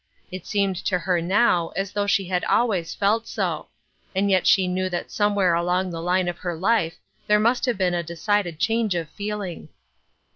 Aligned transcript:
It 0.31 0.47
seemed 0.47 0.77
to 0.87 0.97
her 0.97 1.21
now 1.21 1.69
as 1.75 1.91
though 1.91 2.07
she, 2.07 2.25
had 2.25 2.43
always 2.45 2.95
felt 2.95 3.27
so; 3.27 3.67
and 4.15 4.31
yet 4.31 4.47
she 4.47 4.67
knew 4.67 4.89
that 4.89 5.11
somewhere 5.11 5.53
along 5.53 5.91
the 5.91 6.01
line 6.01 6.27
of 6.27 6.39
her 6.39 6.55
life 6.57 6.97
there 7.27 7.39
must 7.39 7.67
have 7.67 7.77
been 7.77 7.93
a 7.93 8.01
decided 8.01 8.57
change 8.57 8.95
of 8.95 9.09
feeling. 9.11 9.69